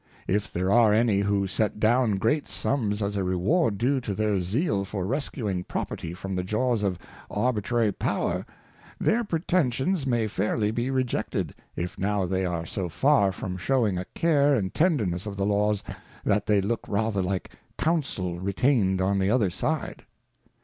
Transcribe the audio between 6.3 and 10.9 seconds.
the Jaws of Arbitrary Power; their pretensions may fairly be